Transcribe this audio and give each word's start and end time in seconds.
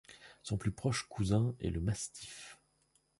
Son 0.41 0.57
plus 0.57 0.71
proche 0.71 1.03
cousin 1.09 1.53
est 1.59 1.69
le 1.69 1.79
mastiff. 1.79 2.57